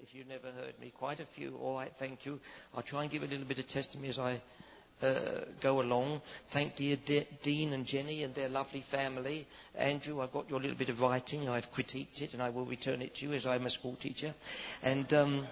[0.00, 0.92] if you've never heard me.
[0.96, 1.56] Quite a few.
[1.56, 2.38] All right, thank you.
[2.74, 4.42] I'll try and give a little bit of testimony as I
[5.02, 6.20] uh, go along.
[6.52, 9.46] Thank dear De- Dean and Jenny and their lovely family.
[9.76, 11.48] Andrew, I've got your little bit of writing.
[11.48, 14.34] I've critiqued it and I will return it to you as I'm a school teacher.
[14.82, 15.12] And.
[15.12, 15.46] Um,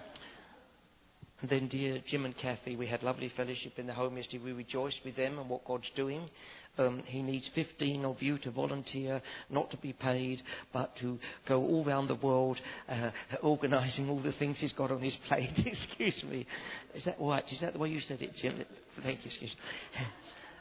[1.41, 4.43] and then, dear Jim and Kathy, we had lovely fellowship in the home yesterday.
[4.43, 6.29] We rejoiced with them and what God's doing.
[6.77, 11.61] Um, he needs 15 of you to volunteer, not to be paid, but to go
[11.61, 12.57] all around the world
[12.87, 13.11] uh,
[13.43, 15.51] organising all the things he's got on his plate.
[15.57, 16.47] excuse me.
[16.93, 17.43] Is that right?
[17.51, 18.63] Is that the way you said it, Jim?
[19.03, 19.31] Thank you.
[19.31, 20.05] Excuse me.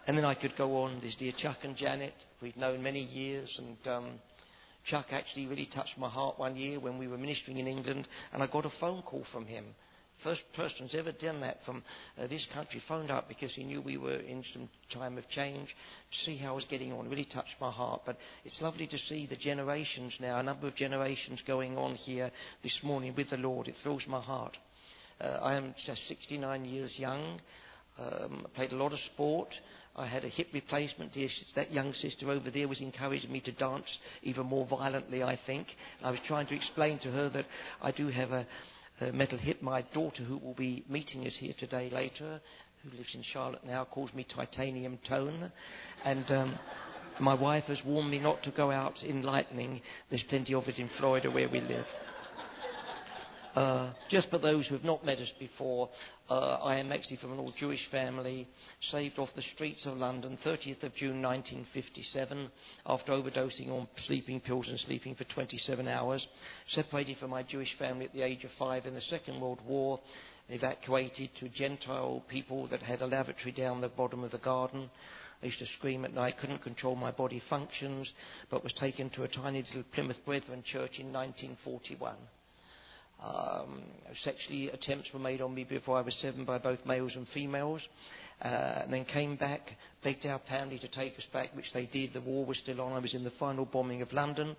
[0.09, 0.98] And then I could go on.
[1.01, 2.15] There's dear Chuck and Janet.
[2.43, 4.10] We've known many years, and um,
[4.91, 8.43] Chuck actually really touched my heart one year when we were ministering in England, and
[8.43, 9.66] I got a phone call from him
[10.24, 11.83] first person who's ever done that from
[12.19, 15.69] uh, this country phoned up because he knew we were in some time of change
[15.69, 17.09] to see how I was getting on.
[17.09, 18.01] Really touched my heart.
[18.06, 22.30] But it's lovely to see the generations now, a number of generations going on here
[22.62, 23.68] this morning with the Lord.
[23.68, 24.56] It fills my heart.
[25.20, 27.41] Uh, I am just 69 years young.
[27.96, 29.48] Um, played a lot of sport.
[29.96, 31.13] I had a hip replacement.
[31.54, 33.87] That young sister over there was encouraging me to dance
[34.23, 35.68] even more violently, I think.
[36.02, 37.45] I was trying to explain to her that
[37.80, 38.46] I do have a,
[39.00, 39.62] uh, metal hip.
[39.62, 42.40] My daughter, who will be meeting us here today later,
[42.82, 45.51] who lives in Charlotte now, calls me titanium tone.
[46.04, 46.59] And um,
[47.20, 49.80] my wife has warned me not to go out in lightning.
[50.10, 51.86] There's plenty of it in Florida where we live.
[53.55, 55.88] Uh, just for those who have not met us before,
[56.29, 58.49] uh, I am actually from an all Jewish family,
[58.91, 62.51] saved off the streets of London, 30th of June 1957,
[62.87, 66.27] after overdosing on sleeping pills and sleeping for 27 hours.
[66.71, 70.00] Separated from my Jewish family at the age of five in the Second World War,
[70.49, 74.91] evacuated to Gentile people that had a lavatory down the bottom of the garden.
[75.41, 78.10] I used to scream at night, couldn't control my body functions,
[78.50, 82.16] but was taken to a tiny little Plymouth Brethren church in 1941.
[83.22, 83.82] Um,
[84.22, 87.81] sexually attempts were made on me before I was seven by both males and females.
[88.43, 89.60] Uh, and then came back,
[90.03, 92.12] begged our family to take us back, which they did.
[92.12, 92.92] The war was still on.
[92.92, 94.56] I was in the final bombing of London.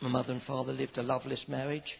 [0.00, 1.98] My mother and father lived a loveless marriage.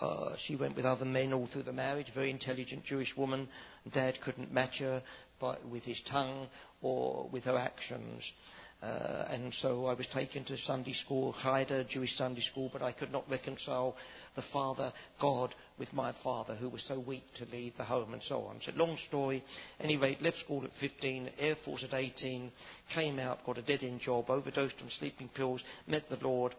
[0.00, 3.48] Uh, she went with other men all through the marriage, very intelligent Jewish woman.
[3.92, 5.02] Dad couldn't match her
[5.40, 6.46] by, with his tongue
[6.80, 8.22] or with her actions.
[8.82, 12.90] Uh, and so I was taken to Sunday school, Haida Jewish Sunday school, but I
[12.90, 13.94] could not reconcile
[14.34, 18.22] the father, God, with my father, who was so weak to leave the home, and
[18.28, 18.58] so on.
[18.66, 19.44] So, long story.
[19.78, 22.50] Anyway, left school at 15, Air Force at 18,
[22.92, 26.52] came out, got a dead end job, overdosed on sleeping pills, met the Lord.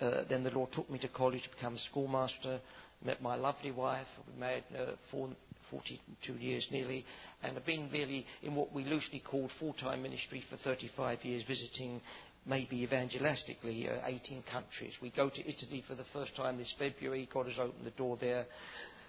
[0.00, 2.60] Uh, then the Lord took me to college to become a schoolmaster,
[3.04, 4.06] met my lovely wife.
[4.26, 5.28] We married uh, four,
[5.72, 7.04] 42 years nearly,
[7.42, 12.00] and have been really in what we loosely called full-time ministry for 35 years, visiting
[12.46, 14.92] maybe evangelistically uh, 18 countries.
[15.00, 17.28] We go to Italy for the first time this February.
[17.32, 18.46] God has opened the door there,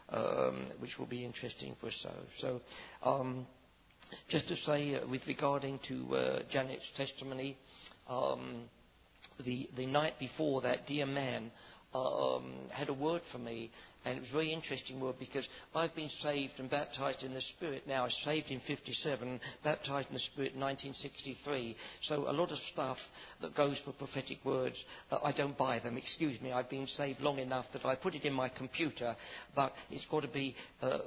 [0.10, 1.98] um, which will be interesting for us.
[2.02, 2.62] So, so
[3.10, 3.46] um,
[4.30, 7.58] just to say, uh, with regarding to uh, Janet's testimony,
[8.08, 8.64] um,
[9.44, 11.52] the, the night before that, dear man
[11.94, 13.72] um, had a word for me
[14.06, 17.84] and it was very interesting word because I've been saved and baptized in the Spirit
[17.88, 18.02] now.
[18.02, 21.76] I was saved in 57, baptized in the Spirit in 1963.
[22.08, 22.98] So a lot of stuff
[23.42, 24.76] that goes for prophetic words,
[25.12, 25.98] uh, I don't buy them.
[25.98, 29.16] Excuse me, I've been saved long enough that I put it in my computer,
[29.56, 31.00] but it's got to be uh,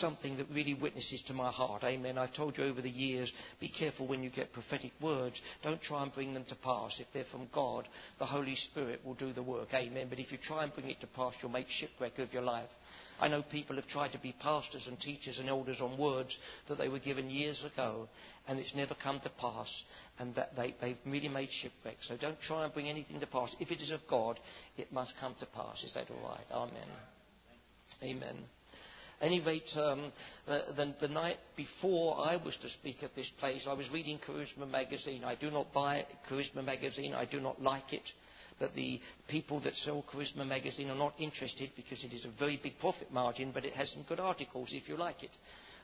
[0.00, 1.82] something that really witnesses to my heart.
[1.84, 2.18] Amen.
[2.18, 5.36] I've told you over the years, be careful when you get prophetic words.
[5.62, 6.92] Don't try and bring them to pass.
[6.98, 7.88] If they're from God,
[8.18, 9.68] the Holy Spirit will do the work.
[9.74, 10.06] Amen.
[10.08, 12.68] But if you try and bring it to pass, you'll make shipwreck of your life.
[13.20, 16.30] I know people have tried to be pastors and teachers and elders on words
[16.68, 18.08] that they were given years ago,
[18.48, 19.68] and it's never come to pass,
[20.18, 21.96] and that they, they've really made shipwreck.
[22.08, 23.54] So don't try and bring anything to pass.
[23.60, 24.38] If it is of God,
[24.76, 25.82] it must come to pass.
[25.84, 26.46] Is that all right?
[26.52, 26.88] Amen.
[28.02, 28.36] Amen.
[29.20, 30.12] Any rate, um,
[30.46, 34.18] the, the, the, night before I was to speak at this place, I was reading
[34.28, 35.22] Charisma magazine.
[35.24, 37.14] I do not buy Charisma magazine.
[37.14, 38.02] I do not like it
[38.60, 42.58] that the people that sell Charisma magazine are not interested because it is a very
[42.62, 45.30] big profit margin, but it has some good articles if you like it.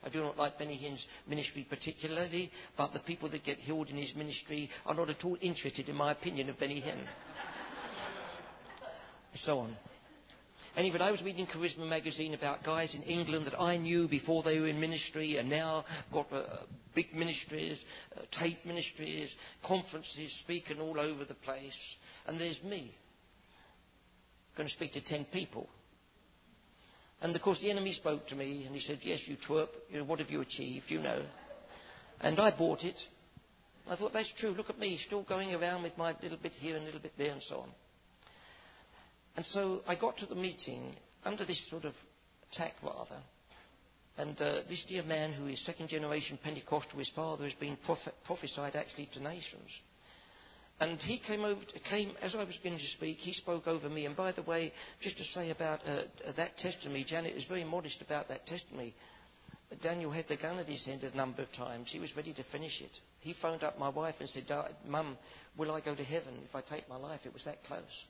[0.02, 3.96] I do not like Benny Hinn's ministry particularly, but the people that get healed in
[3.96, 6.98] his ministry are not at all interested in my opinion of Benny Hinn.
[9.32, 9.76] And so on.
[10.76, 14.60] Anyway, I was reading Charisma magazine about guys in England that I knew before they
[14.60, 16.44] were in ministry and now got uh,
[16.94, 17.76] big ministries,
[18.16, 19.28] uh, tape ministries,
[19.66, 21.72] conferences, speaking all over the place
[22.26, 22.94] and there's me.
[24.56, 25.68] Going to speak to ten people.
[27.22, 29.98] And of course, the enemy spoke to me and he said, Yes, you twerp, you
[29.98, 30.86] know, what have you achieved?
[30.88, 31.22] You know.
[32.20, 32.96] And I bought it.
[33.88, 34.50] I thought, That's true.
[34.50, 37.12] Look at me, still going around with my little bit here and a little bit
[37.18, 37.68] there and so on.
[39.36, 40.94] And so I got to the meeting
[41.24, 41.92] under this sort of
[42.52, 43.20] attack, rather.
[44.16, 48.14] And uh, this dear man, who is second generation Pentecostal, his father has been prophet-
[48.26, 49.70] prophesied actually to nations.
[50.80, 51.60] And he came over,
[51.90, 53.18] came as I was beginning to speak.
[53.18, 54.06] He spoke over me.
[54.06, 54.72] And by the way,
[55.02, 56.02] just to say about uh,
[56.36, 58.94] that testimony, Janet is very modest about that testimony.
[59.82, 61.88] Daniel had the gun at his head a number of times.
[61.92, 62.90] He was ready to finish it.
[63.20, 64.46] He phoned up my wife and said,
[64.86, 65.18] "Mum,
[65.56, 68.04] will I go to heaven if I take my life?" It was that close.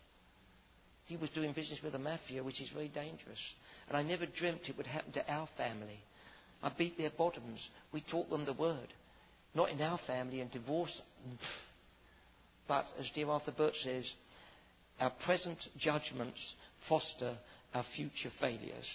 [1.07, 3.41] He was doing business with the mafia, which is very dangerous.
[3.89, 5.99] And I never dreamt it would happen to our family.
[6.63, 7.61] I beat their bottoms.
[7.93, 8.95] We taught them the word.
[9.55, 11.03] Not in our family and divorce.
[12.71, 14.05] But as dear Arthur Burt says,
[15.01, 16.39] our present judgments
[16.89, 17.37] foster
[17.75, 18.87] our future failures.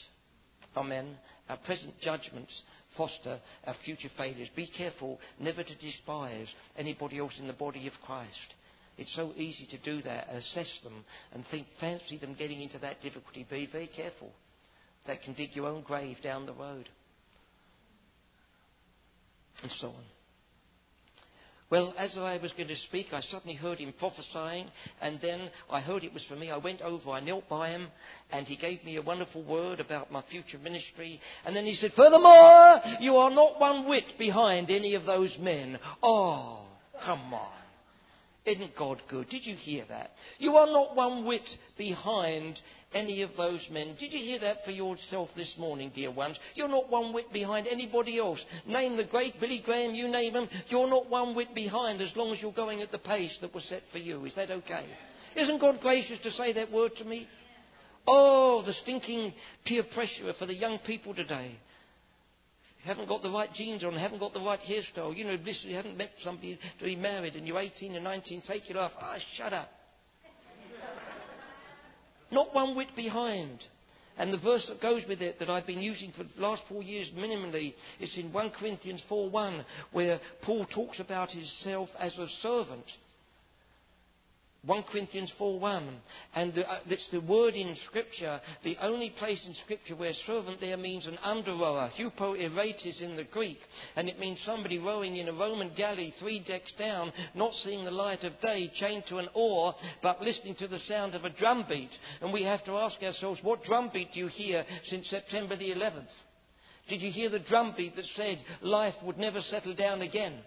[0.77, 1.18] Amen.
[1.50, 2.54] Our present judgments
[2.95, 3.38] foster
[3.68, 4.48] our future failures.
[4.56, 8.54] Be careful never to despise anybody else in the body of Christ.
[8.98, 13.01] It's so easy to do that, assess them, and think, fancy them getting into that
[13.01, 13.45] difficulty.
[13.50, 14.31] Be very careful.
[15.06, 16.88] That can dig your own grave down the road.
[19.62, 20.04] And so on.
[21.75, 24.68] Well, as I was going to speak, I suddenly heard him prophesying,
[25.01, 26.50] and then I heard it was for me.
[26.50, 27.89] I went over, I knelt by him,
[28.31, 31.19] and he gave me a wonderful word about my future ministry.
[31.45, 35.77] And then he said, Furthermore, you are not one whit behind any of those men.
[36.01, 36.62] Oh,
[37.04, 37.64] come on.
[38.45, 39.27] Isn't God good?
[39.30, 40.12] Did you hear that?
[40.38, 41.47] You are not one whit
[41.77, 42.59] behind
[42.94, 43.95] any of those men.
[44.00, 46.38] Did you hear that for yourself this morning, dear ones?
[46.53, 48.39] You're not one whit behind anybody else.
[48.68, 50.47] Name the great Billy Graham, you name him.
[50.69, 53.63] You're not one whit behind as long as you're going at the pace that was
[53.63, 54.24] set for you.
[54.25, 54.86] Is that okay?
[55.36, 57.27] Isn't God gracious to say that word to me?
[58.07, 59.33] Oh, the stinking
[59.65, 61.57] peer pressure for the young people today
[62.85, 65.15] haven't got the right jeans on, haven't got the right hairstyle.
[65.15, 68.43] You know, this, you haven't met somebody to be married and you're 18 and 19,
[68.47, 68.91] take it off.
[68.99, 69.69] Ah, shut up.
[72.31, 73.59] Not one whit behind.
[74.17, 76.83] And the verse that goes with it that I've been using for the last four
[76.83, 82.85] years minimally is in 1 Corinthians 4.1 where Paul talks about himself as a servant
[84.65, 85.88] 1 Corinthians 4.1.
[86.33, 90.59] And the, uh, it's the word in Scripture, the only place in Scripture where servant
[90.59, 91.91] there means an under rower.
[91.97, 93.59] Hupo eretes in the Greek.
[93.95, 97.91] And it means somebody rowing in a Roman galley three decks down, not seeing the
[97.91, 101.65] light of day, chained to an oar, but listening to the sound of a drum
[101.69, 101.91] beat.
[102.21, 105.71] And we have to ask ourselves, what drum beat do you hear since September the
[105.71, 106.07] 11th?
[106.89, 110.39] Did you hear the drum beat that said life would never settle down again?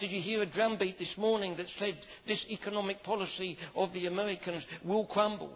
[0.00, 1.94] Did you hear a drumbeat this morning that said
[2.26, 5.52] this economic policy of the Americans will crumble?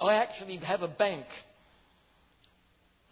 [0.00, 1.26] I actually have a bank,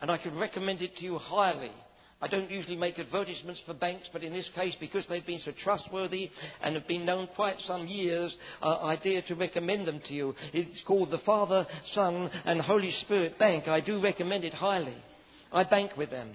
[0.00, 1.72] and I could recommend it to you highly.
[2.20, 5.50] I don't usually make advertisements for banks, but in this case, because they've been so
[5.64, 6.30] trustworthy
[6.62, 10.34] and have been known quite some years, uh, I dare to recommend them to you.
[10.52, 13.66] It's called the Father, Son, and Holy Spirit Bank.
[13.66, 15.02] I do recommend it highly.
[15.50, 16.30] I bank with them.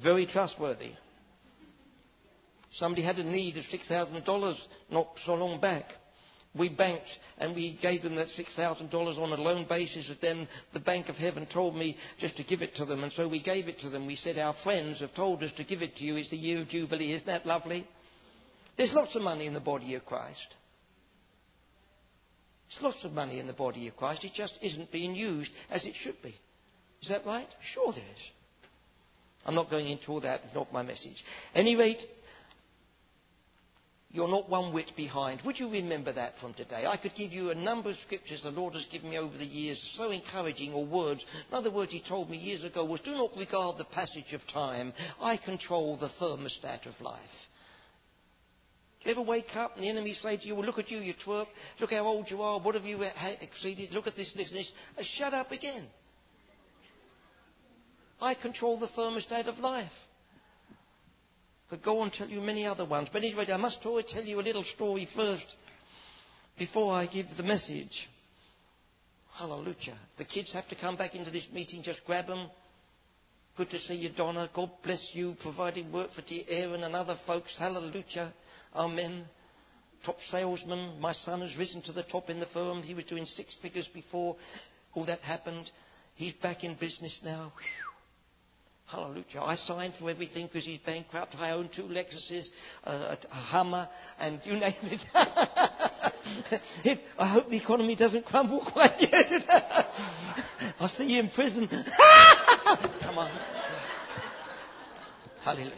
[0.00, 0.92] Very trustworthy.
[2.78, 4.56] Somebody had a need of $6,000
[4.90, 5.84] not so long back.
[6.54, 7.08] We banked
[7.38, 10.08] and we gave them that $6,000 on a loan basis.
[10.08, 13.02] And then the Bank of Heaven told me just to give it to them.
[13.04, 14.06] And so we gave it to them.
[14.06, 16.16] We said, Our friends have told us to give it to you.
[16.16, 17.12] It's the year of Jubilee.
[17.12, 17.86] Isn't that lovely?
[18.76, 20.54] There's lots of money in the body of Christ.
[22.68, 24.24] There's lots of money in the body of Christ.
[24.24, 26.34] It just isn't being used as it should be.
[27.02, 27.48] Is that right?
[27.74, 28.22] Sure there is.
[29.44, 30.40] I'm not going into all that.
[30.44, 31.16] It's not my message.
[31.54, 31.98] At any rate,
[34.12, 35.40] you're not one whit behind.
[35.44, 36.84] Would you remember that from today?
[36.86, 39.44] I could give you a number of scriptures the Lord has given me over the
[39.44, 41.22] years, so encouraging, or words.
[41.50, 44.92] Another word He told me years ago was, Do not regard the passage of time.
[45.18, 47.20] I control the thermostat of life.
[49.02, 50.98] Do you ever wake up and the enemy say to you, Well, look at you,
[50.98, 51.46] you twerp.
[51.80, 52.60] Look how old you are.
[52.60, 53.02] What have you
[53.40, 53.92] exceeded?
[53.92, 54.70] Look at this, this, this.
[54.98, 55.86] Uh, shut up again.
[58.20, 59.90] I control the thermostat of life
[61.72, 63.08] could go on and tell you many other ones.
[63.10, 65.46] But anyway, I must always tell you a little story first
[66.58, 68.08] before I give the message.
[69.38, 69.96] Hallelujah.
[70.18, 72.50] The kids have to come back into this meeting, just grab them.
[73.56, 74.50] Good to see you, Donna.
[74.54, 77.50] God bless you, providing work for dear Aaron and other folks.
[77.58, 78.34] Hallelujah.
[78.74, 79.24] Amen.
[80.04, 81.00] Top salesman.
[81.00, 82.82] My son has risen to the top in the firm.
[82.82, 84.36] He was doing six figures before
[84.92, 85.70] all that happened.
[86.16, 87.54] He's back in business now.
[87.56, 87.91] Whew.
[88.92, 89.40] Hallelujah.
[89.40, 91.34] I signed for everything because he's bankrupt.
[91.38, 92.44] I own two Lexuses,
[92.84, 93.88] a Hummer,
[94.20, 95.00] and you name it.
[97.18, 99.44] I hope the economy doesn't crumble quite yet.
[100.78, 101.66] I'll see you in prison.
[103.02, 103.30] Come on.
[105.42, 105.72] Hallelujah.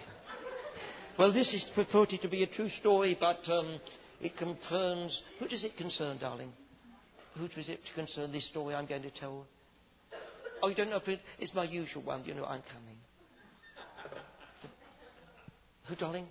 [1.17, 3.79] Well, this is purported to be a true story, but um,
[4.21, 5.17] it concerns.
[5.39, 6.53] Who does it concern, darling?
[7.39, 9.47] Who does it concern this story I'm going to tell?
[10.63, 12.25] Oh, you don't know if it, it's my usual one.
[12.25, 12.94] You know, I'm coming.
[15.89, 16.27] Who, darling?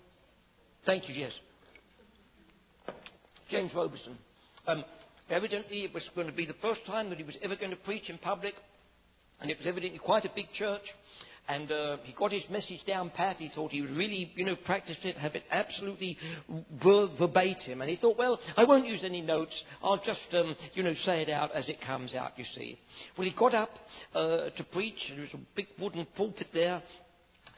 [0.86, 1.32] Thank you, yes.
[3.50, 4.18] James Robertson.
[4.66, 4.84] Um,
[5.30, 7.78] evidently, it was going to be the first time that he was ever going to
[7.78, 8.56] preach in public,
[9.42, 10.82] and it was evidently quite a big church.
[11.46, 13.36] And uh, he got his message down pat.
[13.36, 16.18] He thought he would really, you know, practice it, have it absolutely
[16.82, 17.82] ver- verbatim.
[17.82, 19.54] And he thought, well, I won't use any notes.
[19.84, 22.80] I'll just, um, you know, say it out as it comes out, you see.
[23.18, 23.72] Well, he got up
[24.16, 24.96] uh, to preach.
[25.10, 26.82] There was a big wooden pulpit there.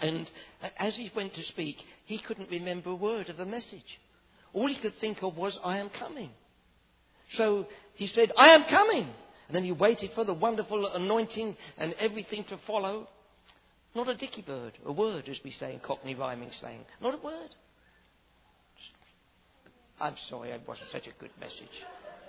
[0.02, 0.30] And
[0.78, 4.00] as he went to speak, he couldn't remember a word of the message.
[4.54, 6.32] All he could think of was, I am coming.
[7.38, 9.10] So he said, I am coming.
[9.48, 13.08] And then he waited for the wonderful anointing and everything to follow.
[13.96, 16.82] Not a dicky bird, a word, as we say in Cockney rhyming slang.
[17.02, 17.56] Not a word.
[20.00, 21.70] I'm sorry, it wasn't such a good message.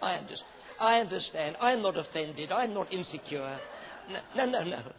[0.01, 0.51] I understand.
[0.79, 1.57] I understand.
[1.61, 2.53] I'm not offended.
[2.53, 3.59] I'm not insecure.
[4.37, 4.65] No, no, no.
[4.65, 4.93] no.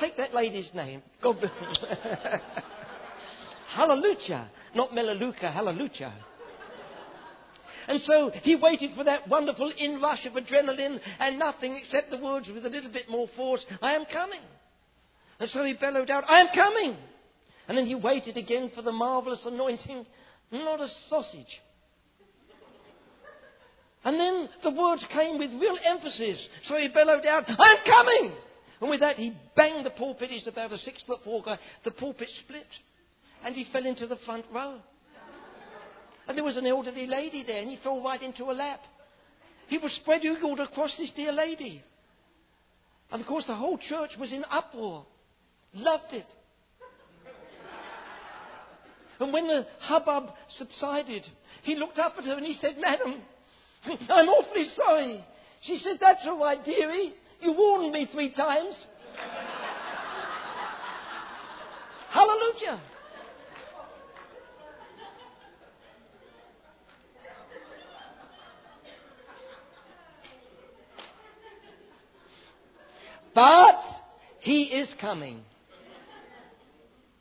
[0.00, 1.02] Take that lady's name.
[1.22, 1.52] God bless.
[3.74, 4.50] hallelujah.
[4.74, 6.12] Not Melaleuca, hallelujah.
[7.88, 12.48] And so he waited for that wonderful inrush of adrenaline and nothing except the words
[12.52, 14.40] with a little bit more force I am coming.
[15.38, 16.96] And so he bellowed out, I am coming.
[17.68, 20.04] And then he waited again for the marvelous anointing,
[20.50, 21.60] not a sausage.
[24.04, 26.40] And then the words came with real emphasis.
[26.68, 28.36] So he bellowed out, I'm coming.
[28.80, 30.30] And with that, he banged the pulpit.
[30.30, 31.58] He's about a six foot four guy.
[31.84, 32.66] The pulpit split.
[33.44, 34.78] And he fell into the front row.
[36.28, 38.80] And there was an elderly lady there, and he fell right into her lap.
[39.68, 41.82] He was spread eagled across this dear lady.
[43.10, 45.06] And of course, the whole church was in uproar.
[45.72, 46.26] Loved it.
[49.18, 51.26] And when the hubbub subsided,
[51.62, 53.22] he looked up at her and he said, Madam,
[54.10, 55.24] I'm awfully sorry.
[55.62, 57.08] She said, That's all right, dearie.
[57.08, 57.25] Eh?
[57.40, 58.86] You warned me three times.
[62.10, 62.80] Hallelujah.
[73.34, 73.74] But
[74.40, 75.42] he is coming.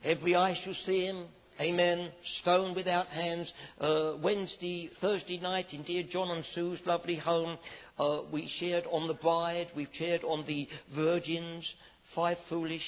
[0.01, 1.25] Every eye shall see him.
[1.59, 2.11] Amen.
[2.41, 3.51] Stone without hands.
[3.79, 7.57] Uh, Wednesday, Thursday night in dear John and Sue's lovely home,
[7.97, 9.67] uh, we shared on the bride.
[9.73, 11.65] We've shared on the virgins.
[12.13, 12.83] Five foolish,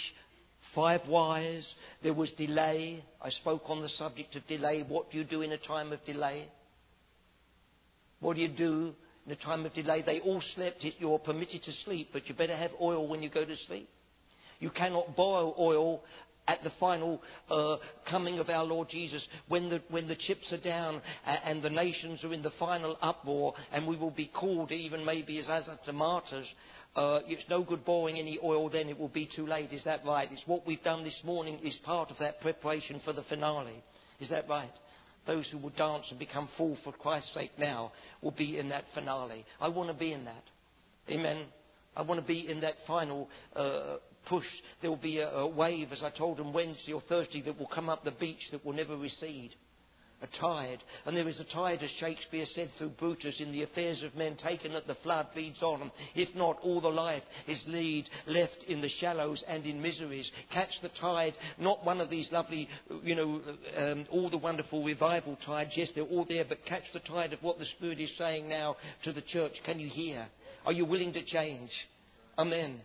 [0.76, 1.66] five wise.
[2.04, 3.06] There was delay.
[3.22, 4.84] I spoke on the subject of delay.
[4.86, 6.50] What do you do in a time of delay?
[8.20, 8.94] What do you do
[9.26, 10.04] in a time of delay.
[10.06, 10.86] They all slept.
[11.00, 13.90] You're permitted to sleep, but you better have oil when you go to sleep.
[14.60, 16.02] You cannot borrow oil
[16.48, 17.78] at the final uh,
[18.10, 21.70] coming of our Lord Jesus, when the, when the chips are down and, and the
[21.70, 25.64] nations are in the final uproar, and we will be called even maybe as, as
[25.86, 26.48] the martyrs.
[26.96, 29.72] Uh, it's no good borrowing any oil then, it will be too late.
[29.72, 30.30] Is that right?
[30.32, 33.84] It's what we've done this morning is part of that preparation for the finale.
[34.20, 34.72] Is that right?
[35.28, 38.86] Those who will dance and become full for Christ's sake now will be in that
[38.96, 39.46] finale.
[39.60, 40.44] I want to be in that.
[41.10, 41.46] Amen.
[41.96, 43.98] I want to be in that final uh,
[44.30, 44.46] push.
[44.82, 47.68] There will be a, a wave, as I told them Wednesday or Thursday, that will
[47.74, 49.56] come up the beach that will never recede
[50.22, 50.80] a tide.
[51.06, 54.36] And there is a tide, as Shakespeare said through Brutus, in the affairs of men
[54.36, 55.92] taken at the flood leads on.
[56.16, 60.30] If not, all the life is lead left in the shallows and in miseries.
[60.52, 62.68] Catch the tide, not one of these lovely,
[63.04, 63.42] you know,
[63.78, 65.72] um, all the wonderful revival tides.
[65.76, 68.76] Yes, they're all there, but catch the tide of what the Spirit is saying now
[69.04, 69.54] to the church.
[69.66, 70.28] Can you hear?
[70.66, 71.70] Are you willing to change?
[72.38, 72.82] Amen.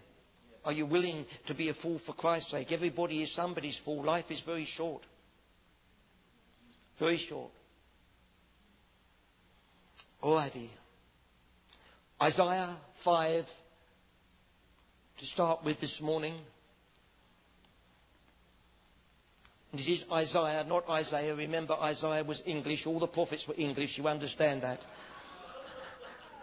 [0.64, 2.70] Are you willing to be a fool for Christ's sake?
[2.70, 4.04] Everybody is somebody's fool.
[4.04, 5.02] Life is very short.
[6.98, 7.50] Very short.
[10.22, 10.68] Alrighty.
[12.20, 13.44] Isaiah 5
[15.18, 16.38] to start with this morning.
[19.72, 21.34] And it is Isaiah, not Isaiah.
[21.34, 22.86] Remember, Isaiah was English.
[22.86, 23.90] All the prophets were English.
[23.96, 24.78] You understand that.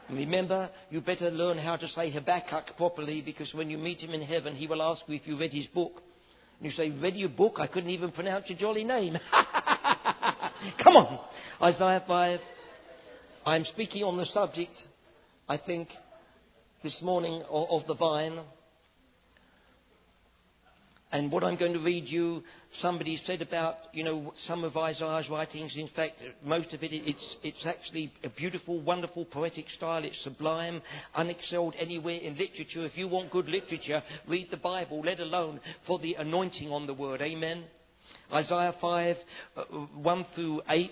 [0.09, 4.21] Remember, you better learn how to say Habakkuk properly because when you meet him in
[4.21, 6.01] heaven, he will ask you if you read his book.
[6.59, 7.55] And you say, Read your book?
[7.57, 9.17] I couldn't even pronounce your jolly name.
[10.83, 11.19] Come on.
[11.61, 12.39] Isaiah 5.
[13.45, 14.73] I'm speaking on the subject,
[15.47, 15.89] I think,
[16.83, 18.39] this morning of, the vine.
[21.11, 22.43] And what I'm going to read you,
[22.81, 25.73] somebody said about, you know, some of Isaiah's writings.
[25.75, 26.13] In fact,
[26.43, 30.03] most of it, it's, it's actually a beautiful, wonderful, poetic style.
[30.03, 30.83] It's sublime,
[31.17, 32.85] unexcelled anywhere in literature.
[32.85, 36.93] If you want good literature, read the Bible, let alone for the anointing on the
[36.93, 37.21] word.
[37.23, 37.63] Amen.
[38.31, 39.15] Isaiah 5,
[39.57, 40.91] uh, 1 through 8.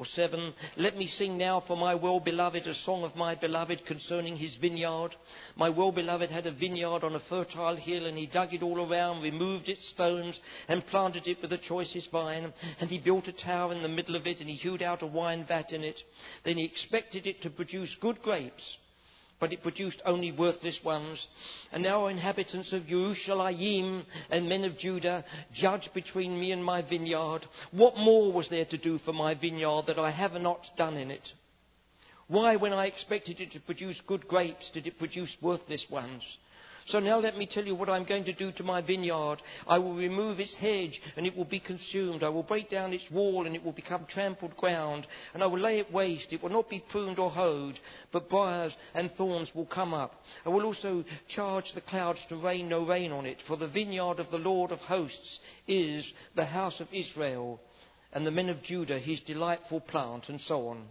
[0.00, 0.54] Or 7.
[0.78, 4.56] Let me sing now for my well beloved a song of my beloved concerning his
[4.56, 5.10] vineyard.
[5.56, 8.90] My well beloved had a vineyard on a fertile hill, and he dug it all
[8.90, 10.34] around, removed its stones,
[10.68, 12.50] and planted it with the choicest vine.
[12.80, 15.06] And he built a tower in the middle of it, and he hewed out a
[15.06, 16.00] wine vat in it.
[16.46, 18.78] Then he expected it to produce good grapes
[19.40, 21.18] but it produced only worthless ones.
[21.72, 27.40] And now, inhabitants of Jerusalem and men of Judah, judge between me and my vineyard.
[27.72, 31.10] What more was there to do for my vineyard that I have not done in
[31.10, 31.26] it?
[32.28, 36.22] Why, when I expected it to produce good grapes, did it produce worthless ones?
[36.90, 39.36] So now let me tell you what I'm going to do to my vineyard.
[39.68, 42.24] I will remove its hedge and it will be consumed.
[42.24, 45.06] I will break down its wall and it will become trampled ground.
[45.32, 46.26] And I will lay it waste.
[46.32, 47.78] It will not be pruned or hoed,
[48.12, 50.14] but briars and thorns will come up.
[50.44, 53.38] I will also charge the clouds to rain no rain on it.
[53.46, 56.04] For the vineyard of the Lord of hosts is
[56.34, 57.60] the house of Israel
[58.12, 60.88] and the men of Judah his delightful plant, and so on.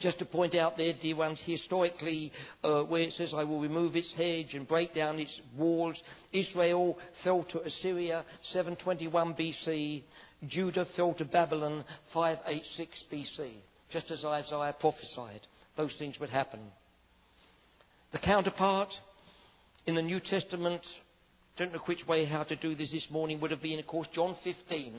[0.00, 2.32] Just to point out there, dear ones, historically,
[2.62, 5.96] uh, where it says, I will remove its hedge and break down its walls,
[6.32, 10.02] Israel fell to Assyria 721 BC,
[10.48, 13.52] Judah fell to Babylon 586 BC,
[13.90, 15.40] just as Isaiah prophesied.
[15.76, 16.60] Those things would happen.
[18.12, 18.90] The counterpart
[19.86, 20.82] in the New Testament,
[21.56, 24.08] don't know which way how to do this this morning, would have been, of course,
[24.12, 24.94] John 15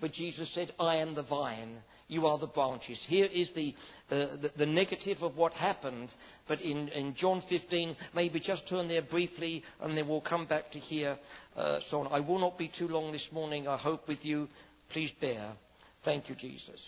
[0.00, 2.98] but Jesus said, I am the vine, you are the branches.
[3.08, 3.74] Here is the,
[4.10, 6.12] uh, the, the, negative of what happened,
[6.46, 10.70] but in, in, John 15, maybe just turn there briefly and then we'll come back
[10.72, 11.18] to here.
[11.56, 12.12] Uh, so on.
[12.12, 14.48] I will not be too long this morning, I hope, with you.
[14.90, 15.52] Please bear.
[16.04, 16.80] Thank you, Jesus.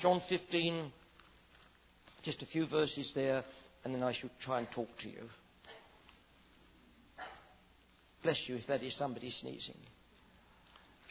[0.00, 0.92] John 15,
[2.24, 3.42] just a few verses there,
[3.84, 5.22] and then I should try and talk to you.
[8.22, 9.78] Bless you if that is somebody sneezing.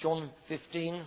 [0.02, 1.04] John 15.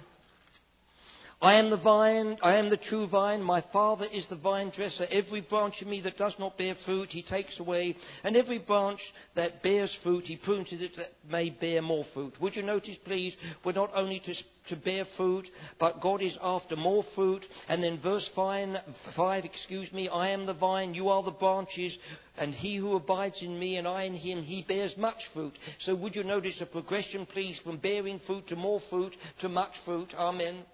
[1.42, 5.06] I am the vine, I am the true vine, my Father is the vine dresser.
[5.10, 9.00] Every branch in me that does not bear fruit, he takes away, and every branch
[9.36, 12.34] that bears fruit, he prunes it that may bear more fruit.
[12.42, 14.34] Would you notice, please, we're not only to,
[14.68, 15.48] to bear fruit,
[15.78, 17.42] but God is after more fruit.
[17.70, 18.76] And then verse 5,
[19.16, 21.96] 5, excuse me, I am the vine, you are the branches,
[22.36, 25.54] and he who abides in me and I in him, he bears much fruit.
[25.86, 29.72] So would you notice a progression, please, from bearing fruit to more fruit to much
[29.86, 30.12] fruit?
[30.18, 30.66] Amen.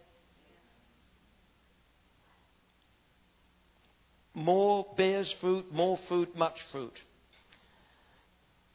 [4.36, 6.92] More bears fruit, more fruit, much fruit.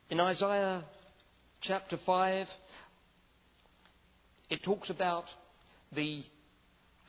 [0.09, 0.83] In Isaiah
[1.61, 2.47] chapter 5,
[4.49, 5.25] it talks about
[5.95, 6.23] the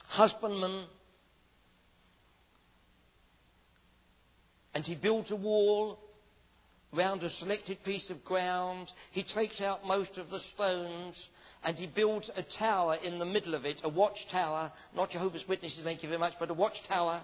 [0.07, 0.85] husbandman
[4.75, 5.97] and he builds a wall
[6.93, 8.87] round a selected piece of ground.
[9.13, 11.15] He takes out most of the stones
[11.63, 15.79] and he builds a tower in the middle of it, a watchtower, not Jehovah's Witnesses,
[15.83, 17.23] thank you very much, but a watchtower.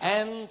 [0.00, 0.48] And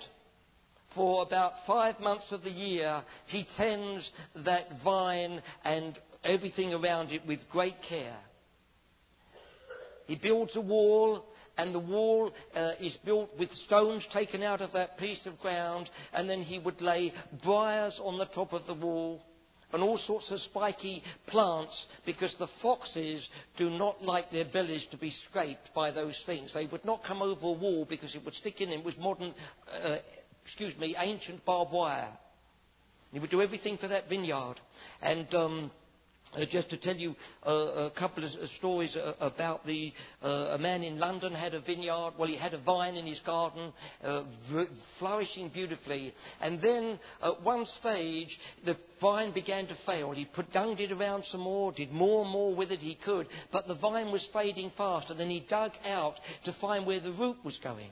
[0.95, 4.10] for about five months of the year, he tends
[4.45, 8.17] that vine and everything around it with great care.
[10.07, 11.25] He builds a wall,
[11.57, 15.89] and the wall uh, is built with stones taken out of that piece of ground,
[16.13, 19.21] and then he would lay briars on the top of the wall
[19.73, 21.75] and all sorts of spiky plants
[22.06, 23.27] because the foxes
[23.58, 26.51] do not like their bellies to be scraped by those things.
[26.53, 29.34] They would not come over a wall because it would stick in them with modern,
[29.84, 29.97] uh,
[30.45, 32.10] excuse me, ancient barbed wire.
[33.12, 34.56] He would do everything for that vineyard.
[35.01, 35.71] And um,
[36.34, 39.92] uh, just to tell you uh, a couple of stories uh, about the
[40.24, 42.12] uh, a man in London had a vineyard.
[42.18, 44.24] Well, he had a vine in his garden, uh,
[45.00, 46.13] flourishing beautifully.
[46.42, 48.30] And then at one stage,
[48.66, 50.12] the vine began to fail.
[50.12, 53.28] He put dunged it around some more, did more and more with it he could,
[53.52, 55.10] but the vine was fading fast.
[55.10, 57.90] And then he dug out to find where the root was going.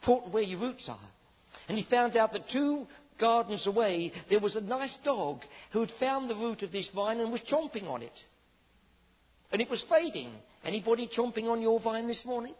[0.00, 0.98] Important where your roots are.
[1.68, 2.86] And he found out that two
[3.18, 5.40] gardens away, there was a nice dog
[5.72, 8.12] who had found the root of this vine and was chomping on it.
[9.52, 10.32] And it was fading.
[10.64, 12.54] Anybody chomping on your vine this morning?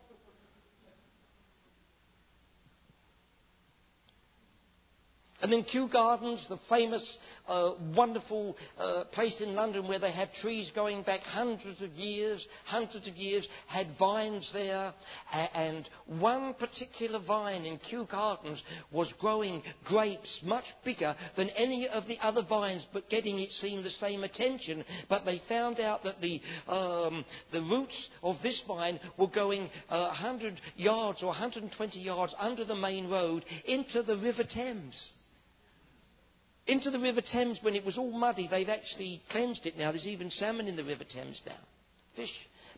[5.41, 7.07] And then Kew Gardens, the famous,
[7.47, 12.45] uh, wonderful uh, place in London where they have trees going back hundreds of years,
[12.65, 14.93] hundreds of years, had vines there.
[15.33, 22.09] And one particular vine in Kew Gardens was growing grapes much bigger than any of
[22.09, 24.85] the other vines, but getting, it seemed, the same attention.
[25.09, 30.09] But they found out that the, um, the roots of this vine were going uh,
[30.09, 34.97] 100 yards or 120 yards under the main road into the River Thames
[36.69, 38.47] into the River Thames when it was all muddy.
[38.49, 39.91] They've actually cleansed it now.
[39.91, 41.57] There's even salmon in the River Thames now.
[42.15, 42.31] fish.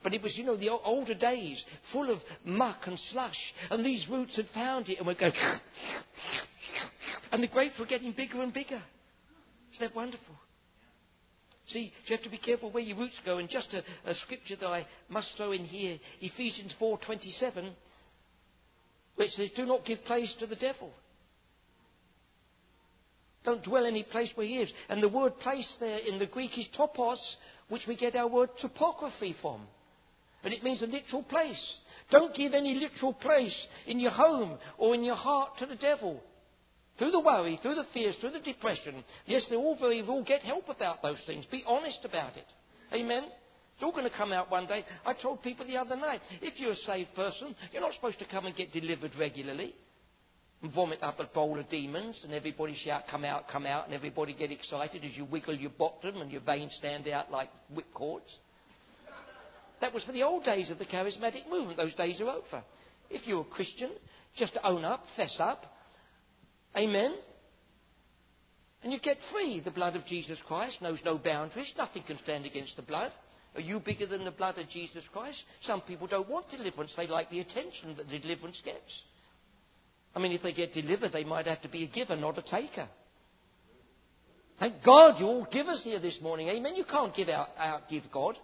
[0.03, 3.37] But it was, you know, the older days, full of muck and slush,
[3.71, 5.33] and these roots had found it and were going,
[7.33, 8.83] and the grapes were getting bigger and bigger.
[9.75, 10.37] Isn't that wonderful?
[11.69, 13.39] See, you have to be careful where your roots go.
[13.39, 17.71] And just a, a scripture that I must throw in here, Ephesians 4:27,
[19.17, 20.93] which says, "Do not give place to the devil."
[23.45, 24.71] Don't dwell any place where he is.
[24.89, 27.19] And the word place there in the Greek is topos,
[27.69, 29.63] which we get our word topography from.
[30.43, 31.63] And it means a literal place.
[32.11, 36.23] Don't give any literal place in your home or in your heart to the devil.
[36.99, 39.03] Through the worry, through the fears, through the depression.
[39.25, 41.47] Yes, they're all very all get help about those things.
[41.51, 42.47] Be honest about it.
[42.93, 43.25] Amen.
[43.75, 44.85] It's all going to come out one day.
[45.07, 48.27] I told people the other night, if you're a saved person, you're not supposed to
[48.27, 49.75] come and get delivered regularly
[50.63, 53.95] and vomit up a bowl of demons and everybody shout, come out, come out, and
[53.95, 58.31] everybody get excited as you wiggle your bottom and your veins stand out like whipcords.
[59.81, 61.79] That was for the old days of the charismatic movement.
[61.79, 62.63] Those days are over.
[63.09, 63.91] If you're a Christian,
[64.37, 65.65] just own up, fess up.
[66.77, 67.15] Amen.
[68.83, 69.61] And you get free.
[69.65, 71.73] The blood of Jesus Christ knows no boundaries.
[71.77, 73.13] Nothing can stand against the blood.
[73.55, 75.43] Are you bigger than the blood of Jesus Christ?
[75.67, 76.93] Some people don't want deliverance.
[76.97, 78.93] They like the attention that the deliverance gets.
[80.15, 82.43] I mean, if they get delivered, they might have to be a giver, not a
[82.43, 82.89] taker.
[84.59, 86.49] Thank God you're all givers here this morning.
[86.49, 86.77] Amen.
[86.77, 88.37] You can't give out, outgive God.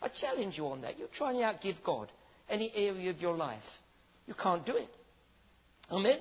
[0.00, 0.98] I challenge you on that.
[0.98, 2.10] You're trying to outgive God
[2.48, 3.62] any area of your life.
[4.26, 4.88] You can't do it.
[5.90, 6.18] Amen.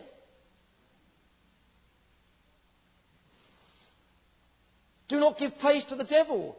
[5.10, 6.56] Do not give place to the devil.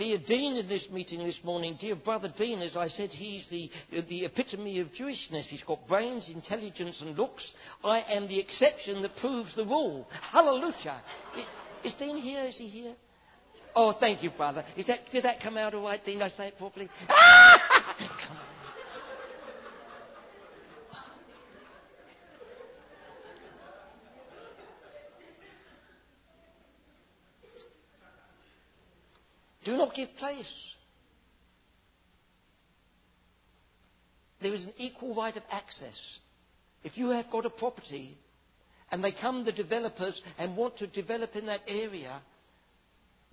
[0.00, 3.70] Dear Dean in this meeting this morning, dear brother Dean, as I said, he's the,
[4.08, 5.44] the epitome of Jewishness.
[5.44, 7.42] He's got brains, intelligence, and looks.
[7.84, 10.08] I am the exception that proves the rule.
[10.32, 11.02] Hallelujah.
[11.84, 12.46] Is, is Dean here?
[12.46, 12.94] Is he here?
[13.76, 14.64] Oh, thank you, brother.
[14.74, 16.22] Is that, did that come out all right, Dean?
[16.22, 16.86] I say it properly?
[16.86, 17.60] come ah
[18.30, 18.36] on.
[29.64, 30.44] Do not give place.
[34.40, 35.98] There is an equal right of access.
[36.82, 38.16] If you have got a property
[38.90, 42.22] and they come, the developers, and want to develop in that area,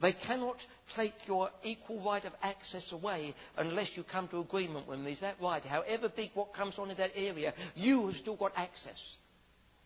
[0.02, 0.58] they cannot
[0.96, 5.08] take your equal right of access away unless you come to agreement with them.
[5.08, 5.64] Is that right?
[5.64, 9.00] However big what comes on in that area, you have still got access.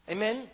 [0.09, 0.49] Amen?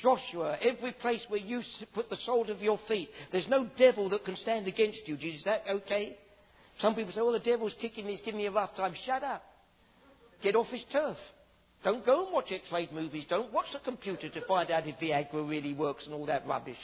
[0.00, 1.60] Joshua, every place where you
[1.92, 5.16] put the sole of your feet, there's no devil that can stand against you.
[5.16, 6.16] Is that okay?
[6.80, 8.94] Some people say, oh, the devil's kicking me, he's giving me a rough time.
[9.04, 9.42] Shut up.
[10.42, 11.16] Get off his turf.
[11.82, 13.24] Don't go and watch X-rated movies.
[13.28, 16.76] Don't watch the computer to find out if Viagra really works and all that rubbish.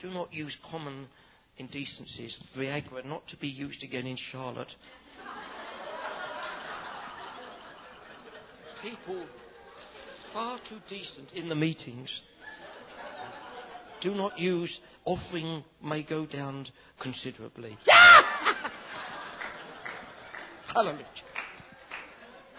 [0.00, 1.08] Do not use common
[1.58, 2.40] indecencies.
[2.56, 4.70] Viagra not to be used again in Charlotte.
[8.82, 9.26] People
[10.32, 12.08] far too decent in the meetings.
[14.00, 16.66] Do not use offering may go down
[17.00, 17.76] considerably.
[20.72, 21.06] Hallelujah.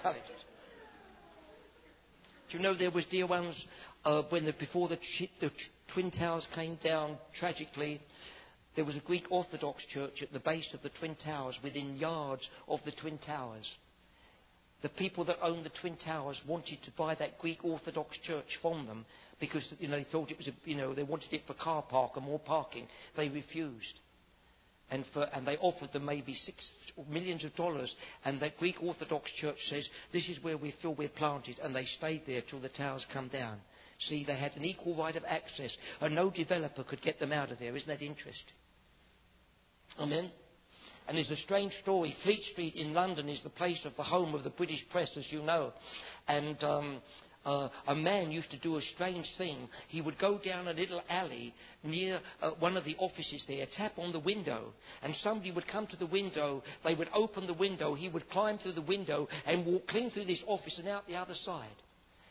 [0.04, 0.24] Hallelujah.
[2.50, 3.56] Do you know there was, dear ones,
[4.04, 4.98] uh, when the, before the,
[5.40, 5.52] the
[5.94, 8.02] Twin Towers came down tragically,
[8.76, 12.42] there was a Greek Orthodox church at the base of the Twin Towers, within yards
[12.68, 13.70] of the Twin Towers.
[14.82, 18.86] The people that owned the Twin Towers wanted to buy that Greek Orthodox church from
[18.86, 19.06] them
[19.40, 21.82] because you know, they thought it was, a, you know, they wanted it for car
[21.82, 22.88] park and more parking.
[23.16, 24.00] They refused.
[24.92, 26.58] And, for, and they offered them maybe six
[27.10, 27.94] millions of dollars.
[28.26, 31.58] And that Greek Orthodox church says, this is where we feel we're planted.
[31.62, 33.60] And they stayed there till the towers come down.
[34.08, 37.52] See, they had an equal right of access, and no developer could get them out
[37.52, 37.76] of there.
[37.76, 38.56] Isn't that interesting?
[40.00, 40.32] Amen.
[41.10, 42.16] And it's a strange story.
[42.22, 45.26] Fleet Street in London is the place of the home of the British press, as
[45.32, 45.74] you know.
[46.28, 47.02] And um,
[47.44, 49.68] uh, a man used to do a strange thing.
[49.88, 51.52] He would go down a little alley
[51.84, 55.88] near uh, one of the offices there, tap on the window, and somebody would come
[55.88, 56.62] to the window.
[56.84, 57.96] They would open the window.
[57.96, 61.16] He would climb through the window and walk clean through this office and out the
[61.16, 61.70] other side.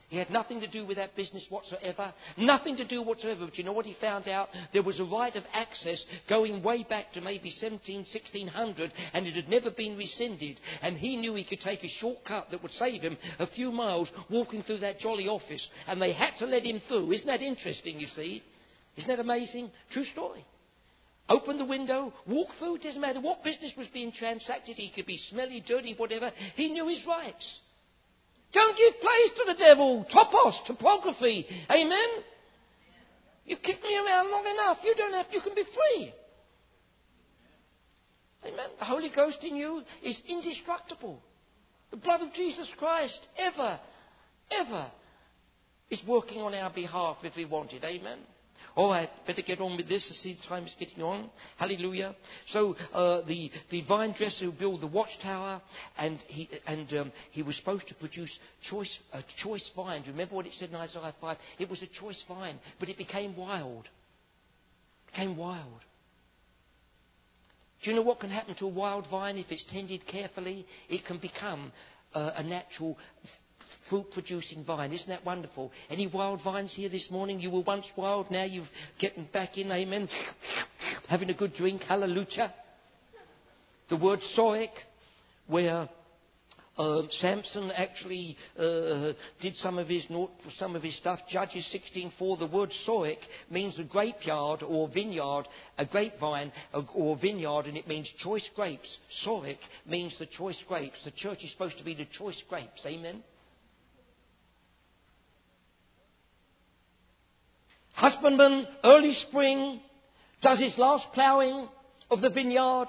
[0.09, 2.15] He had nothing to do with that business whatsoever.
[2.39, 3.45] Nothing to do whatsoever.
[3.45, 4.49] But you know what he found out?
[4.73, 9.35] There was a right of access going way back to maybe 17, 1600, and it
[9.35, 10.59] had never been rescinded.
[10.81, 14.09] And he knew he could take a shortcut that would save him a few miles
[14.31, 15.67] walking through that jolly office.
[15.87, 17.13] And they had to let him through.
[17.13, 18.43] Isn't that interesting, you see?
[18.97, 19.71] Isn't that amazing?
[19.93, 20.45] True story.
[21.29, 24.77] Open the window, walk through, it doesn't matter what business was being transacted.
[24.77, 26.33] He could be smelly, dirty, whatever.
[26.55, 27.47] He knew his rights.
[28.53, 30.07] Don't give place to the devil.
[30.13, 31.47] Topos, topography.
[31.71, 32.09] Amen?
[33.45, 34.79] You've kicked me around long enough.
[34.83, 36.13] You don't have, you can be free.
[38.45, 38.69] Amen.
[38.79, 41.21] The Holy Ghost in you is indestructible.
[41.91, 43.81] The blood of Jesus Christ ever,
[44.51, 44.91] ever
[45.91, 47.83] is working on our behalf if we want it.
[47.85, 48.19] Amen.
[48.79, 50.07] All right, better get on with this.
[50.09, 51.31] I see the time is getting on.
[51.57, 52.15] Hallelujah.
[52.53, 55.61] So uh, the, the vine dresser who built the watchtower,
[55.99, 58.31] and he, and, um, he was supposed to produce
[58.71, 60.03] choice, a choice vine.
[60.03, 61.37] Do you remember what it said in Isaiah 5?
[61.59, 63.87] It was a choice vine, but it became wild.
[65.09, 65.81] It became wild.
[67.83, 70.65] Do you know what can happen to a wild vine if it's tended carefully?
[70.89, 71.73] It can become
[72.15, 72.97] uh, a natural
[73.89, 74.93] fruit producing vine.
[74.93, 75.73] Isn't that wonderful?
[75.91, 77.41] Any wild vines here this morning?
[77.41, 78.69] You were once wild, now you've
[79.01, 80.09] getting back in, amen.
[81.09, 82.53] Having a good drink, hallelujah.
[83.91, 84.71] The word Sorek,
[85.47, 85.89] where
[86.79, 90.07] uh, Samson actually uh, did some of his
[90.59, 91.19] some of his stuff.
[91.29, 92.39] Judges 16:4.
[92.39, 93.19] The word Sorek
[93.51, 95.45] means a grapeyard or vineyard,
[95.77, 96.53] a grapevine
[96.95, 98.89] or vineyard, and it means choice grapes.
[99.27, 100.99] Sorek means the choice grapes.
[101.05, 102.85] The church is supposed to be the choice grapes.
[102.87, 103.25] Amen.
[107.99, 109.81] Husbandman, early spring,
[110.41, 111.69] does his last ploughing
[112.11, 112.87] of the vineyard.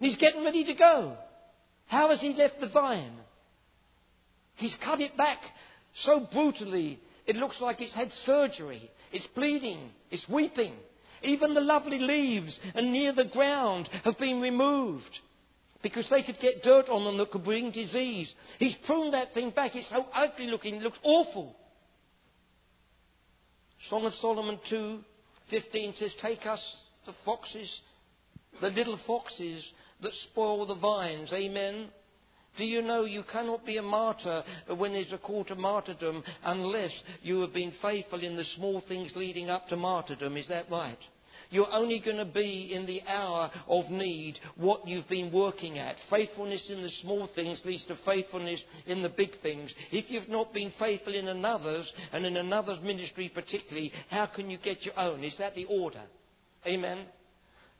[0.00, 1.16] He's getting ready to go.
[1.86, 3.16] How has he left the vine?
[4.56, 5.38] He's cut it back
[6.04, 8.90] so brutally, it looks like it's had surgery.
[9.12, 9.90] It's bleeding.
[10.10, 10.74] It's weeping.
[11.22, 15.18] Even the lovely leaves and near the ground have been removed
[15.82, 18.32] because they could get dirt on them that could bring disease.
[18.58, 19.74] He's pruned that thing back.
[19.74, 20.76] It's so ugly looking.
[20.76, 21.56] It looks awful.
[23.88, 24.98] Song of Solomon 2
[25.50, 26.60] 15 says, Take us
[27.06, 27.70] the foxes,
[28.60, 29.64] the little foxes
[30.02, 31.32] that spoil the vines.
[31.32, 31.88] Amen.
[32.58, 34.42] Do you know you cannot be a martyr
[34.76, 36.90] when there's a call to martyrdom unless
[37.22, 40.36] you have been faithful in the small things leading up to martyrdom?
[40.36, 40.98] Is that right?
[41.50, 45.96] You're only going to be in the hour of need what you've been working at.
[46.10, 49.72] Faithfulness in the small things leads to faithfulness in the big things.
[49.92, 54.58] If you've not been faithful in another's, and in another's ministry particularly, how can you
[54.58, 55.22] get your own?
[55.24, 56.02] Is that the order?
[56.66, 57.06] Amen.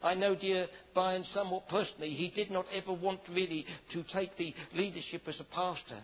[0.02, 4.54] I know, dear Brian, somewhat personally, he did not ever want really to take the
[4.74, 6.00] leadership as a pastor.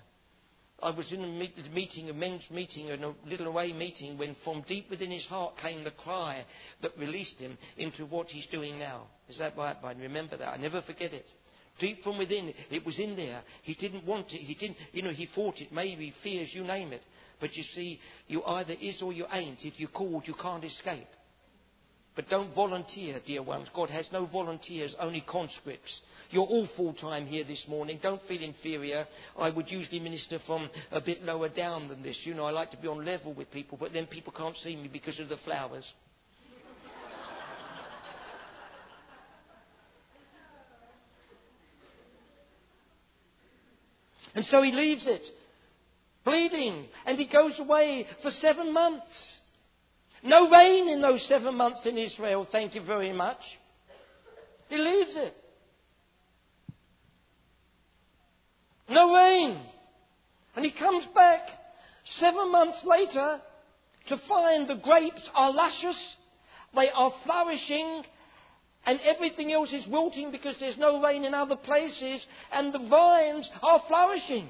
[0.82, 4.90] I was in a meeting, a men's meeting, a little away meeting, when from deep
[4.90, 6.44] within his heart came the cry
[6.82, 9.06] that released him into what he's doing now.
[9.28, 9.98] Is that right, Brian?
[9.98, 10.48] Remember that.
[10.48, 11.26] I never forget it.
[11.78, 13.42] Deep from within, it was in there.
[13.62, 14.40] He didn't want it.
[14.40, 17.02] He didn't, you know, he fought it, maybe, fears, you name it.
[17.40, 19.58] But you see, you either is or you ain't.
[19.62, 21.08] If you're called, you can't escape.
[22.14, 23.68] But don't volunteer, dear ones.
[23.74, 25.90] God has no volunteers, only conscripts.
[26.30, 28.00] You're all full time here this morning.
[28.02, 29.06] Don't feel inferior.
[29.38, 32.18] I would usually minister from a bit lower down than this.
[32.24, 34.76] You know, I like to be on level with people, but then people can't see
[34.76, 35.84] me because of the flowers.
[44.34, 45.22] and so he leaves it,
[46.24, 49.06] bleeding, and he goes away for seven months.
[50.22, 53.40] No rain in those seven months in Israel, thank you very much.
[54.68, 55.36] He leaves it.
[58.88, 59.58] No rain.
[60.54, 61.40] And he comes back
[62.18, 63.40] seven months later
[64.08, 65.96] to find the grapes are luscious,
[66.74, 68.04] they are flourishing,
[68.86, 73.48] and everything else is wilting because there's no rain in other places, and the vines
[73.62, 74.48] are flourishing.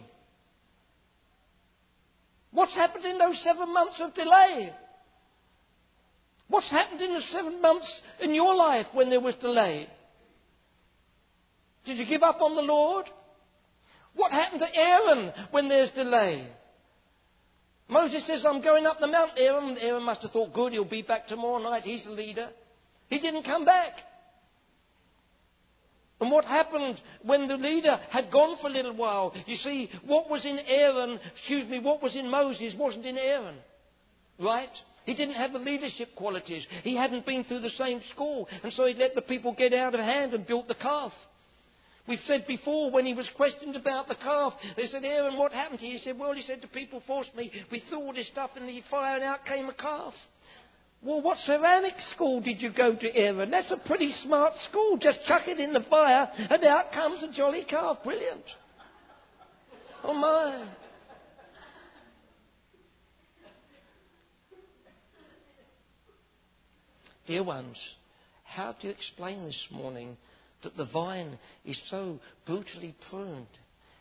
[2.51, 4.73] What's happened in those seven months of delay?
[6.53, 9.87] What's happened in the seven months in your life when there was delay?
[11.87, 13.07] Did you give up on the Lord?
[14.15, 16.47] What happened to Aaron when there's delay?
[17.89, 19.39] Moses says, I'm going up the mountain.
[19.39, 21.85] Aaron, Aaron must have thought, good, he'll be back tomorrow night.
[21.85, 22.51] He's the leader.
[23.09, 23.93] He didn't come back.
[26.21, 29.33] And what happened when the leader had gone for a little while?
[29.47, 33.57] You see, what was in Aaron, excuse me, what was in Moses wasn't in Aaron.
[34.39, 34.69] Right?
[35.05, 36.65] He didn't have the leadership qualities.
[36.83, 38.49] He hadn't been through the same school.
[38.63, 41.13] And so he let the people get out of hand and built the calf.
[42.07, 45.81] We've said before when he was questioned about the calf, they said, Aaron, what happened
[45.81, 45.99] to you?
[45.99, 47.51] He said, Well, he said, the people forced me.
[47.71, 50.13] We threw all this stuff in the fire and out came a calf.
[51.05, 53.51] Well, what ceramic school did you go to, Aaron?
[53.51, 54.99] That's a pretty smart school.
[55.01, 57.99] Just chuck it in the fire and out comes a jolly calf.
[58.05, 58.45] Brilliant.
[60.05, 60.65] Oh my.
[67.27, 67.77] Dear ones,
[68.45, 70.17] how do you explain this morning
[70.65, 73.47] that the vine is so brutally pruned?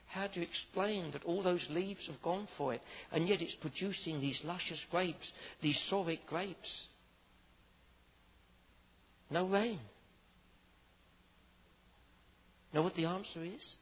[0.07, 2.81] How do you explain that all those leaves have gone for it,
[3.11, 5.31] and yet it's producing these luscious grapes,
[5.61, 6.69] these Sorek grapes?
[9.29, 9.79] No rain.
[12.73, 13.75] Know what the answer is?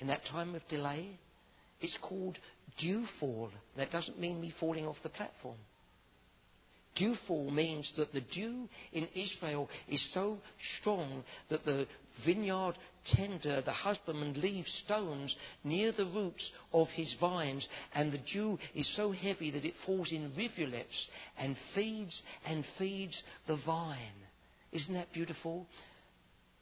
[0.00, 1.18] In that time of delay,
[1.80, 2.36] it's called
[2.80, 3.50] dewfall.
[3.76, 5.58] That doesn't mean me falling off the platform.
[6.96, 10.38] Dewfall means that the dew in Israel is so
[10.80, 11.86] strong that the
[12.24, 12.74] vineyard
[13.16, 18.88] tender, the husbandman, leaves stones near the roots of his vines, and the dew is
[18.96, 21.06] so heavy that it falls in rivulets
[21.38, 23.98] and feeds and feeds the vine.
[24.72, 25.66] Isn't that beautiful?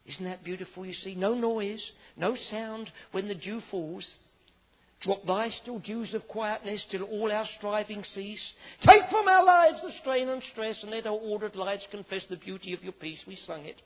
[0.05, 0.85] Isn't that beautiful?
[0.85, 1.83] You see, no noise,
[2.17, 4.05] no sound when the dew falls.
[5.03, 8.53] Drop thy still dews of quietness till all our striving cease.
[8.85, 12.37] Take from our lives the strain and stress, and let our ordered lives confess the
[12.37, 13.19] beauty of your peace.
[13.27, 13.81] We sung it.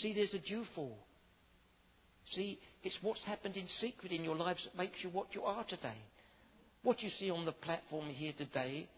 [0.00, 0.98] See, there's a dewfall.
[2.32, 5.64] See, it's what's happened in secret in your lives that makes you what you are
[5.64, 5.96] today.
[6.82, 8.88] What you see on the platform here today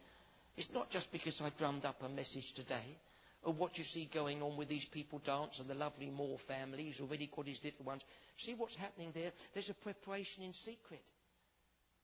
[0.57, 2.97] is not just because I drummed up a message today,
[3.43, 6.85] or what you see going on with these people dance and the lovely Moore family.
[6.85, 8.03] He's already got his little ones.
[8.45, 9.33] See what's happening there?
[9.55, 11.03] There's a preparation in secret.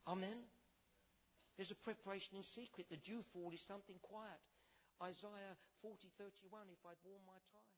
[0.09, 0.49] Amen?
[1.57, 2.89] There's a preparation in secret.
[2.89, 4.41] The dewfall is something quiet.
[5.03, 7.76] Isaiah 40, 31, if I'd worn my tie.